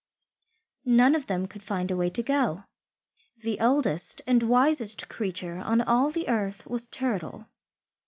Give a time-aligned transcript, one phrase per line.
[0.87, 2.63] None of them could find a way to go.
[3.37, 7.45] The oldest and wisest creature on all the earth was Turtle.